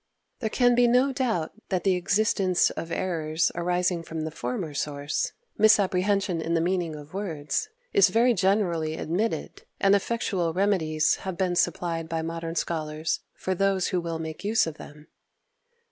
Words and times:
There 0.39 0.49
can 0.49 0.73
be 0.73 0.87
no 0.87 1.11
doubt 1.11 1.51
that 1.69 1.83
the 1.83 1.93
existence 1.93 2.71
of 2.71 2.91
errors 2.91 3.51
arising 3.53 4.01
from 4.01 4.21
the 4.21 4.31
former 4.31 4.73
source 4.73 5.31
misapprehension 5.59 6.43
of 6.43 6.53
the 6.55 6.59
meaning 6.59 6.95
of 6.95 7.13
words 7.13 7.69
is 7.93 8.09
very 8.09 8.33
generally 8.33 8.95
admitted, 8.95 9.61
and 9.79 9.93
effectual 9.93 10.53
remedies 10.53 11.17
have 11.17 11.37
been 11.37 11.55
supplied 11.55 12.09
by 12.09 12.23
modern 12.23 12.55
scholars 12.55 13.19
for 13.35 13.53
those 13.53 13.89
who 13.89 14.01
will 14.01 14.17
make 14.17 14.43
use 14.43 14.65
of 14.65 14.77
them. 14.79 15.07